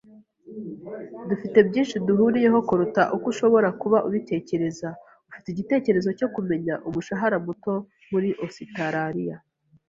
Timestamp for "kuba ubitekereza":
3.81-4.89